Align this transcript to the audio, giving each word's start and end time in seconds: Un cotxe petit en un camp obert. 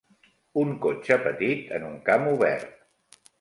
Un 0.61 0.71
cotxe 0.85 1.17
petit 1.25 1.61
en 1.79 1.85
un 1.91 2.01
camp 2.09 2.27
obert. 2.33 2.75